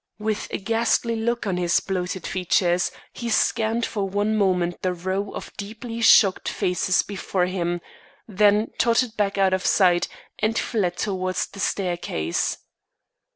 [0.17, 5.29] With a ghastly look on his bloated features, he scanned for one moment the row
[5.31, 7.81] of deeply shocked faces before him,
[8.27, 10.07] then tottered back out of sight,
[10.39, 12.57] and fled towards the staircase.